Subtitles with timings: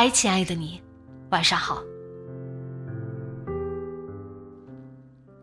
[0.00, 0.80] 嗨，亲爱的你，
[1.30, 1.82] 晚上好。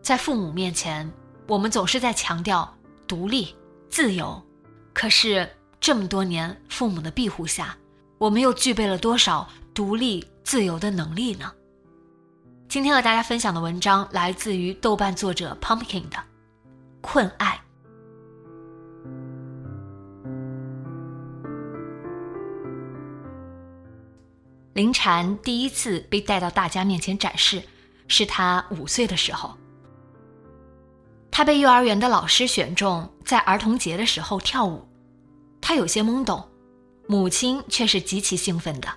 [0.02, 1.12] 在父母面前，
[1.46, 2.74] 我们总是在强调
[3.06, 3.54] 独立、
[3.90, 4.42] 自由，
[4.94, 5.46] 可是
[5.82, 7.76] 这么多年父母的庇护下，
[8.18, 11.52] 我们又具备了多少独立、自由的能力呢？
[12.70, 16.16] 今天和大家分享的文章来自于豆瓣作者 Pumpkin 的
[17.02, 17.60] 《困爱》。
[24.76, 27.64] 林禅第一次被带到大家面前展示，
[28.10, 29.56] 是他五岁的时候。
[31.32, 34.86] 他被幼儿园的老师选中，在儿童节的时候跳舞。
[35.62, 36.46] 他有些懵懂，
[37.08, 38.90] 母亲却是极其兴奋的。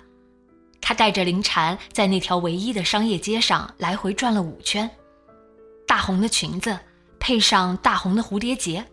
[0.81, 4.89] 他带着林禅在那条唯一的商业街上来回转了五圈。
[5.87, 6.77] 大红的裙子
[7.21, 8.85] 配上大红的蝴蝶结，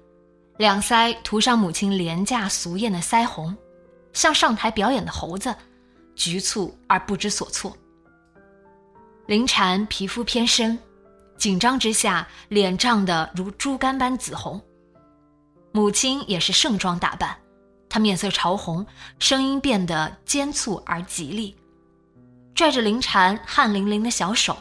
[0.57, 3.57] 两腮涂上母亲廉价俗艳的腮红，
[4.13, 5.53] 像上台表演的猴子。
[6.17, 7.77] 局促而不知所措。
[9.27, 10.79] 林禅皮肤偏深，
[11.37, 14.61] 紧张之下脸涨得如猪肝般紫红。
[15.73, 17.37] 母亲也是盛装打扮，
[17.89, 18.87] 她面色潮红，
[19.19, 21.55] 声音变得尖促而极厉，
[22.55, 24.57] 拽着林禅汗淋淋的小手，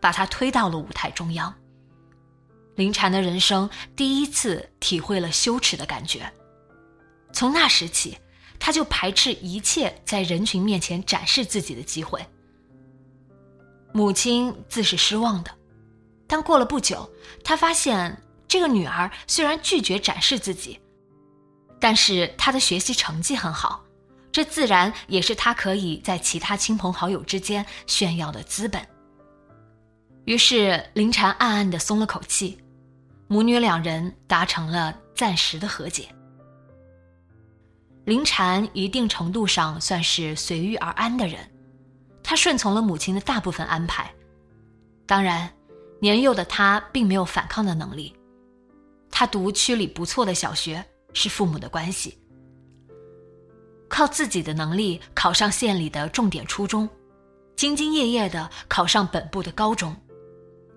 [0.00, 1.52] 把她推到了舞台中央。
[2.76, 6.32] 林禅的人生第一次体会了羞耻的感觉，
[7.32, 8.16] 从那时起。
[8.60, 12.24] 他就排斥一切在人群面前展示自己的机会。
[13.92, 15.50] 母亲自是失望的，
[16.28, 17.10] 但过了不久，
[17.42, 20.78] 他发现这个女儿虽然拒绝展示自己，
[21.80, 23.82] 但是她的学习成绩很好，
[24.30, 28.86] 这自然也是她可以在其他亲朋好友之间炫耀的资本。
[30.26, 32.58] 于是林禅暗暗的松了口气，
[33.26, 36.08] 母女两人达成了暂时的和解。
[38.04, 41.38] 林禅一定程度上算是随遇而安的人，
[42.22, 44.10] 他顺从了母亲的大部分安排。
[45.06, 45.48] 当然，
[46.00, 48.14] 年幼的他并没有反抗的能力。
[49.10, 52.18] 他读区里不错的小学是父母的关系，
[53.88, 56.88] 靠自己的能力考上县里的重点初中，
[57.56, 59.94] 兢兢业业的考上本部的高中，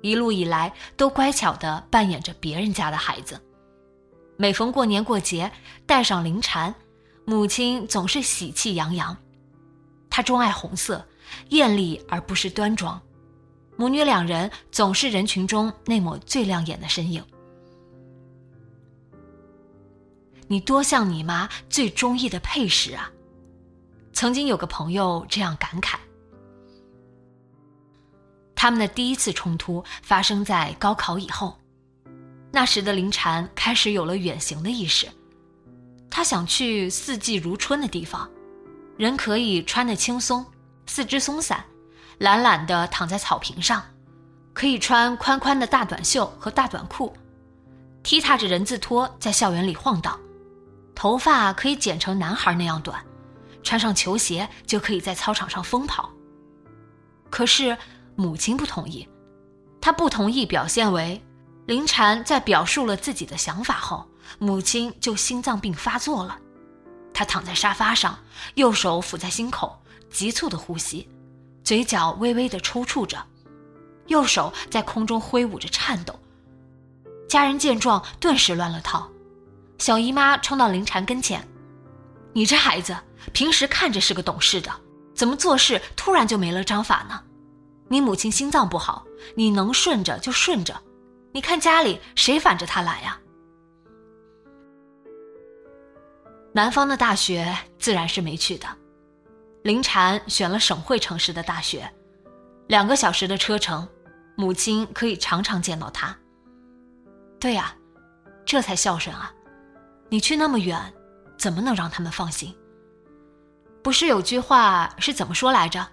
[0.02, 3.40] 一路以来都乖巧的扮演着别人家的孩子。
[4.36, 5.50] 每逢过年过节，
[5.86, 6.74] 带上林禅。
[7.26, 9.16] 母亲总是喜气洋洋，
[10.10, 11.06] 她钟爱红色，
[11.50, 13.02] 艳丽而不失端庄。
[13.76, 17.24] 母女两人总是人群中那抹最亮眼的身影。
[20.48, 23.10] 你多像你妈最中意的配饰啊！
[24.12, 25.96] 曾经有个朋友这样感慨。
[28.54, 31.58] 他们的第一次冲突发生在高考以后，
[32.52, 35.08] 那时的林婵开始有了远行的意识。
[36.16, 38.30] 他想去四季如春的地方，
[38.98, 40.46] 人可以穿得轻松，
[40.86, 41.66] 四肢松散，
[42.20, 43.84] 懒懒地躺在草坪上，
[44.54, 47.12] 可以穿宽宽的大短袖和大短裤，
[48.04, 50.20] 踢踏着人字拖在校园里晃荡，
[50.94, 53.04] 头发可以剪成男孩那样短，
[53.64, 56.12] 穿上球鞋就可以在操场上疯跑。
[57.32, 57.76] 可是
[58.16, 59.10] 母亲不同意，
[59.82, 61.20] 她不同意表现为
[61.66, 64.08] 林禅在表述了自己的想法后。
[64.40, 66.38] 母亲就心脏病发作了，
[67.14, 68.20] 她躺在沙发上，
[68.56, 71.08] 右手抚在心口，急促的呼吸，
[71.64, 73.24] 嘴角微微的抽搐着，
[74.08, 76.20] 右手在空中挥舞着颤抖。
[77.28, 79.10] 家人见状，顿时乱了套。
[79.80, 81.48] 小姨妈冲到林婵跟前
[82.32, 82.96] ：“你这孩子
[83.32, 84.72] 平时看着是个懂事的，
[85.16, 87.22] 怎么做事突然就没了章法呢？
[87.90, 89.04] 你母亲心脏不好，
[89.36, 90.80] 你能顺着就顺着，
[91.32, 93.20] 你看家里谁反着她来呀？”
[96.56, 98.68] 南方的大学自然是没去的，
[99.64, 101.92] 林婵选了省会城市的大学，
[102.68, 103.88] 两个小时的车程，
[104.36, 106.16] 母亲可以常常见到他。
[107.40, 107.76] 对呀，
[108.46, 109.34] 这才孝顺啊！
[110.10, 110.80] 你去那么远，
[111.40, 112.56] 怎么能让他们放心？
[113.82, 115.86] 不是有句话是怎么说来着？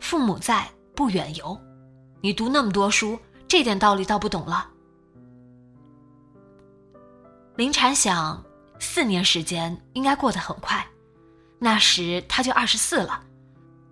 [0.00, 1.56] 父母在，不远游。
[2.20, 3.16] 你读那么多书，
[3.46, 4.68] 这点道理倒不懂了。
[7.54, 8.44] 林禅想，
[8.82, 10.84] 四年时间应该过得很快，
[11.60, 13.22] 那时他就二十四了，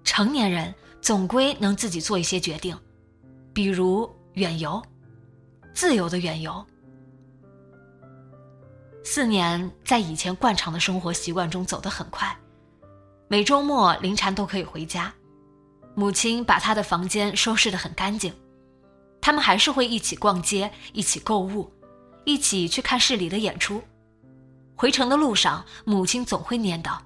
[0.03, 2.77] 成年人总归能自己做一些决定，
[3.55, 4.83] 比如远游，
[5.73, 6.67] 自由的远游。
[9.05, 12.37] 四年在以前惯常的生活习惯中走得很快。
[13.29, 15.15] 每周末，林禅都可以回家，
[15.95, 18.35] 母亲把他的房间收拾得很干净，
[19.21, 21.73] 他们还是会一起逛街，一起购物，
[22.25, 23.81] 一起去看市里的演出。
[24.81, 26.97] 回程的路上，母亲总会念叨：“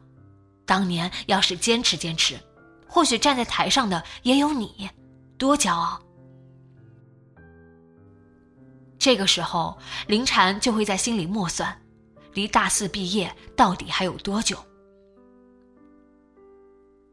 [0.65, 2.39] 当年要是坚持坚持，
[2.87, 4.89] 或许站在台上的也有你，
[5.37, 6.01] 多骄傲。”
[8.97, 9.77] 这个时候，
[10.07, 11.77] 林婵就会在心里默算，
[12.35, 14.57] 离大四毕业到底还有多久。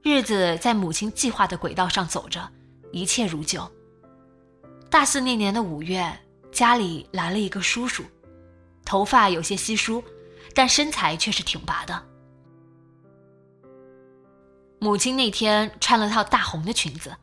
[0.04, 2.48] 日子在母亲计划的轨道上走着，
[2.92, 3.68] 一切如旧。
[4.92, 6.08] 大四那年的五月，
[6.52, 8.04] 家里来了一个叔叔，
[8.86, 10.04] 头发有些稀疏，
[10.54, 12.06] 但身材却是挺拔的。
[14.80, 17.16] 母亲那天穿了套大红的裙子，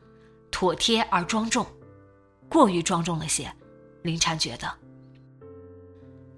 [0.49, 1.65] 妥帖而庄重，
[2.49, 3.51] 过于庄重了些。
[4.01, 4.73] 林婵觉得，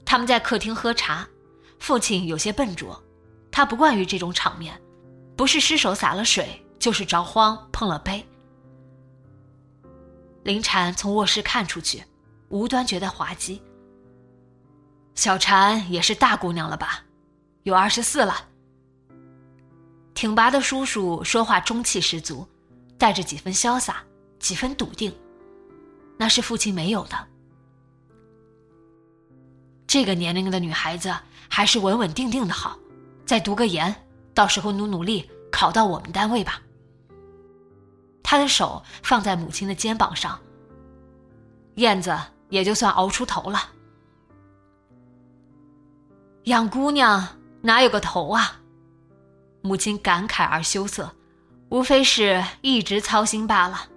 [0.04, 1.28] 他们在客厅喝茶，
[1.78, 3.02] 父亲有些笨拙，
[3.52, 4.82] 他不惯于这种场面。
[5.38, 8.24] 不是失手洒了水，就是着慌碰了杯。
[10.44, 12.04] 林禅从卧室看出去，
[12.50, 13.62] 无端觉得滑稽。
[15.22, 17.04] 小婵也是大姑娘了吧，
[17.62, 18.48] 有二十四了。
[20.16, 22.48] 挺拔的叔叔说话中气十足，
[22.98, 24.04] 带着几分潇洒，
[24.40, 25.16] 几分笃定，
[26.18, 27.28] 那是父亲没有的。
[29.86, 31.16] 这个年龄的女孩子
[31.48, 32.76] 还是稳稳定定的好，
[33.24, 33.94] 再读个研。
[34.34, 36.60] 到时候努努力考到我们单位吧。
[38.24, 40.40] 他的手放在母亲的肩膀上。
[41.76, 42.18] 燕子
[42.50, 43.70] 也就算熬出头了。
[46.46, 47.28] 养姑娘
[47.62, 48.60] 哪有个头啊？
[49.62, 51.14] 母亲感慨而羞涩，
[51.70, 53.88] 无非是一直操心罢了。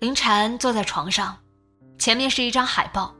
[0.00, 1.38] 林禅坐在床上，
[1.96, 3.14] 前面是一张海报，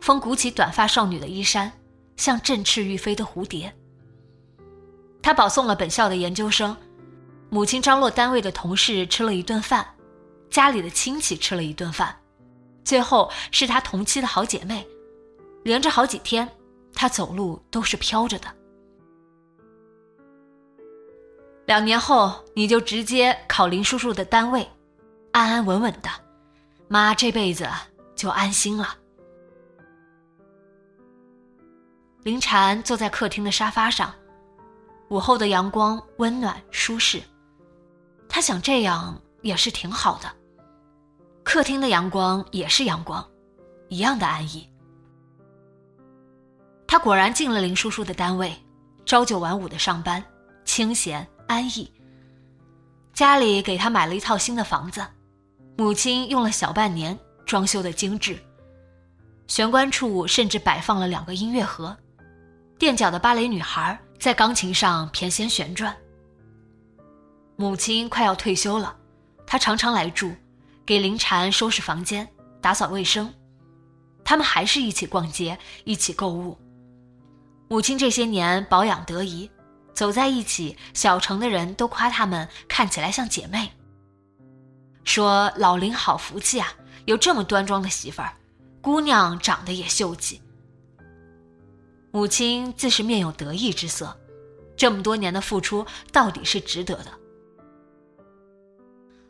[0.00, 1.72] 风鼓起短发少女的衣衫。
[2.16, 3.74] 像振翅欲飞的蝴蝶。
[5.22, 6.76] 他保送了本校的研究生，
[7.48, 9.94] 母亲张罗单位的同事吃了一顿饭，
[10.50, 12.14] 家里的亲戚吃了一顿饭，
[12.84, 14.86] 最后是他同期的好姐妹，
[15.62, 16.48] 连着好几天，
[16.94, 18.48] 他走路都是飘着的。
[21.66, 24.68] 两年后你就直接考林叔叔的单位，
[25.32, 26.08] 安安稳稳的，
[26.88, 27.68] 妈这辈子
[28.16, 28.96] 就安心了。
[32.22, 34.12] 林婵坐在客厅的沙发上，
[35.08, 37.22] 午后的阳光温暖舒适，
[38.28, 40.30] 他想这样也是挺好的。
[41.42, 43.26] 客厅的阳光也是阳光，
[43.88, 44.69] 一样的安逸。
[46.90, 48.52] 他果然进了林叔叔的单位，
[49.06, 50.20] 朝九晚五的上班，
[50.64, 51.88] 清闲安逸。
[53.14, 55.00] 家里给他买了一套新的房子，
[55.76, 57.16] 母亲用了小半年
[57.46, 58.36] 装修的精致，
[59.46, 61.96] 玄关处甚至摆放了两个音乐盒。
[62.76, 65.96] 垫脚的芭蕾女孩在钢琴上翩跹旋转。
[67.54, 68.96] 母亲快要退休了，
[69.46, 70.34] 她常常来住，
[70.84, 72.26] 给林禅收拾房间、
[72.60, 73.32] 打扫卫生。
[74.24, 76.58] 他们还是一起逛街，一起购物。
[77.72, 79.48] 母亲这些年保养得宜，
[79.94, 83.70] 走在一起，小城的人都夸他们看起来像姐妹。
[85.04, 86.66] 说老林好福气啊，
[87.04, 88.32] 有这么端庄的媳妇儿，
[88.82, 90.42] 姑娘长得也秀气。
[92.10, 94.18] 母亲自是面有得意之色，
[94.76, 97.12] 这么多年的付出到底是值得的。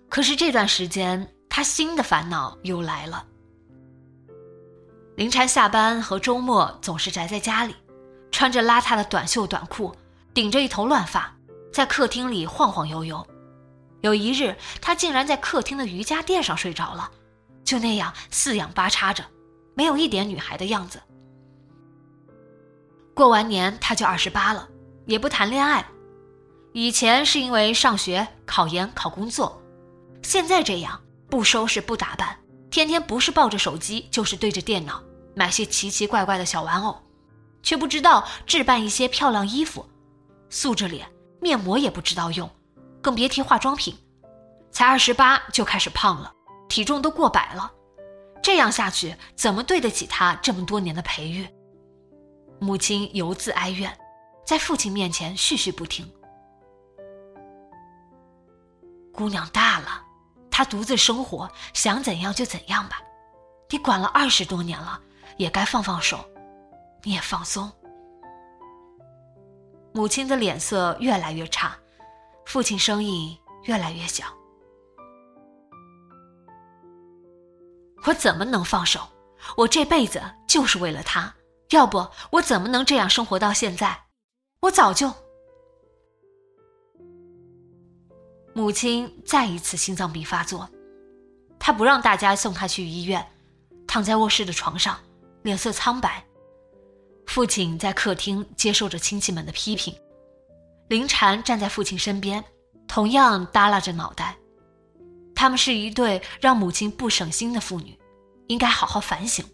[0.09, 3.27] 可是这段时间，他新的烦恼又来了。
[5.15, 7.77] 林禅下班和周末总是宅在家里，
[8.31, 9.95] 穿着邋遢的短袖短裤，
[10.33, 11.35] 顶着一头乱发，
[11.73, 13.27] 在客厅里晃晃悠悠。
[14.01, 17.11] 有一日，他竟然在客厅的瑜伽垫上睡着了，
[17.65, 19.25] 就那样四仰八叉着，
[19.75, 21.01] 没有一点女孩的样子。
[23.13, 24.69] 过完年他就二十八了，
[25.05, 25.85] 也不谈恋爱。
[26.73, 29.61] 以前是因为上学、考研、考工作，
[30.23, 32.39] 现在这样不收拾不打扮，
[32.71, 35.03] 天天不是抱着手机就是对着电脑，
[35.35, 36.97] 买些奇奇怪怪的小玩偶，
[37.63, 39.87] 却不知道置办一些漂亮衣服，
[40.49, 41.07] 素着脸，
[41.41, 42.49] 面膜也不知道用，
[43.03, 43.97] 更别提化妆品。
[44.71, 46.33] 才二十八就开始胖了，
[46.69, 47.73] 体重都过百了，
[48.43, 51.49] 这样下去怎么对得起他这么多年的培育？
[52.61, 53.97] 母亲犹自哀怨，
[54.47, 56.11] 在父亲面前絮絮不停。
[59.13, 60.03] 姑娘大了，
[60.51, 63.03] 她独自生活，想怎样就怎样吧。
[63.69, 65.01] 你管了二十多年了，
[65.37, 66.25] 也该放放手，
[67.03, 67.71] 你也放松。
[69.93, 71.77] 母亲的脸色越来越差，
[72.47, 74.25] 父亲声音越来越小。
[78.07, 79.01] 我怎么能放手？
[79.57, 81.35] 我这辈子就是为了他，
[81.71, 84.05] 要不我怎么能这样生活到现在？
[84.61, 85.13] 我早就……
[88.55, 90.69] 母亲再一次心脏病发作，
[91.59, 93.27] 她不让大家送她去医院，
[93.87, 94.99] 躺在卧室的床上，
[95.43, 96.25] 脸色苍白。
[97.31, 99.95] 父亲在客厅接受着亲戚们的批评，
[100.89, 102.43] 林婵站在父亲身边，
[102.89, 104.37] 同样耷拉着脑袋。
[105.33, 107.97] 他们是一对让母亲不省心的父女，
[108.49, 109.45] 应该好好反省。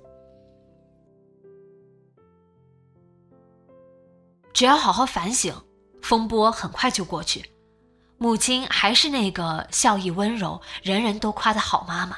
[4.55, 5.55] 只要好好反省，
[6.01, 7.45] 风波很快就过去。
[8.17, 12.17] 母亲还是那个笑意温柔、人人都夸的好妈妈。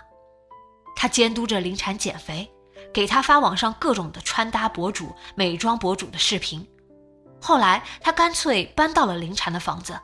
[0.94, 2.48] 她监督着林婵减肥，
[2.92, 6.66] 给他发网上各种的穿搭博主、美妆博主的视频。
[7.40, 9.98] 后来，他干脆搬到了林禅的房子。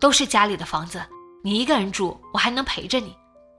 [0.00, 1.00] 都是家里的房子，
[1.44, 3.14] 你一个人住，我还能陪着你。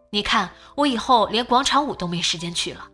[0.09, 2.87] 你看，我以后连广场舞都没时间去了。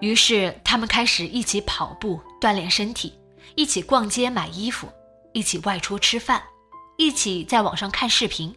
[0.00, 3.18] 于是，他们开始一起跑步锻炼身体，
[3.54, 4.88] 一起逛街买衣服，
[5.32, 6.42] 一起外出吃饭，
[6.96, 8.54] 一起在网上看视频。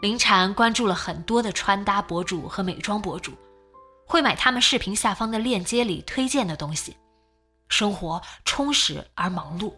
[0.00, 3.32] 林禅关注了很多的穿搭博主和美妆博主，
[4.06, 6.96] 会买他们视频下方的链接里推荐的东西，
[7.68, 9.72] 生活充实而忙碌。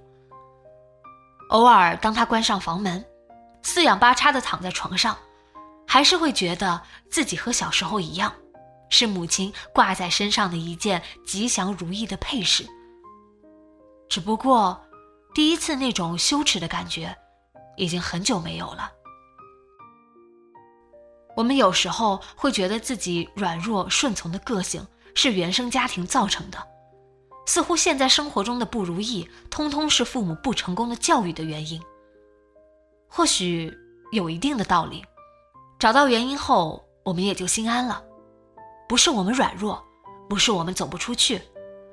[1.50, 3.04] 偶尔，当他关上房门，
[3.62, 5.16] 四仰八叉的躺在床上，
[5.86, 8.34] 还是会觉得自己和小时候一样，
[8.90, 12.66] 是母亲挂在身上的一件吉祥如意的配饰。
[14.08, 14.78] 只不过，
[15.32, 17.16] 第一次那种羞耻的感觉，
[17.76, 18.90] 已经很久没有了。
[21.38, 26.58] 我们有时候会觉得自己软弱顺从的个性是原生家庭造成的。
[27.46, 31.80] 似乎现在生活中的不如意，通通是父母不成功的教育的原因。
[33.06, 33.72] 或许
[34.10, 35.04] 有一定的道理，
[35.78, 38.02] 找到原因后，我们也就心安了。
[38.88, 39.80] 不是我们软弱，
[40.28, 41.40] 不是我们走不出去，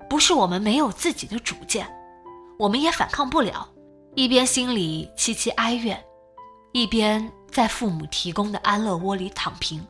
[0.10, 1.88] 不是我们没有自己的主见，
[2.58, 3.70] 我们也反抗不了。
[4.16, 6.04] 一边心里凄凄哀怨，
[6.76, 9.82] 一边在父母提供的安乐窝里躺平。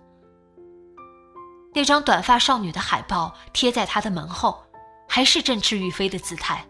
[1.73, 4.61] 那张短发少女的海报贴在他的门后。
[5.07, 6.65] 还是振翅欲飞的姿态，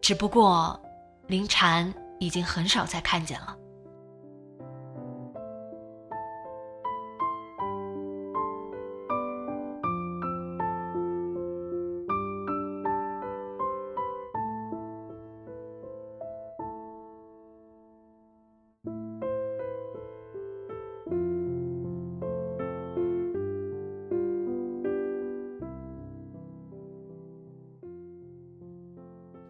[0.00, 0.80] 只不过
[1.26, 3.54] 林禅已经很少再看见了。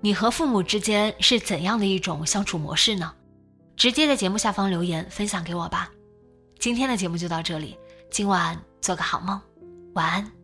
[0.04, 3.14] 你和父母之间是怎样的一种相处模式呢？
[3.76, 5.90] 直接在节目下方留言分享给我吧。
[6.58, 7.78] 今天的节目就到这里，
[8.10, 9.40] 今晚做个好梦，
[9.94, 10.41] 晚安。